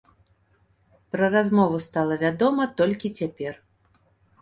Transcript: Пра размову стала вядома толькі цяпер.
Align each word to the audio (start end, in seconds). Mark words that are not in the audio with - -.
Пра 1.17 1.29
размову 1.35 1.83
стала 1.89 2.19
вядома 2.25 2.71
толькі 2.83 3.15
цяпер. 3.21 3.65